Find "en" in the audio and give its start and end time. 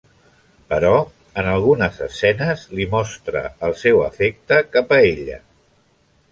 1.41-1.49